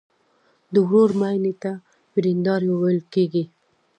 د 0.73 0.75
ورور 0.87 1.11
ماینې 1.19 1.53
ته 1.63 1.71
وریندار 2.13 2.61
ویل 2.81 3.01
کیږي. 3.13 3.43